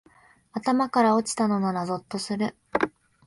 [0.53, 2.57] 頭から落ちたのならゾッとする